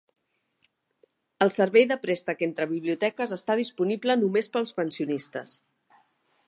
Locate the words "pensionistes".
4.81-5.57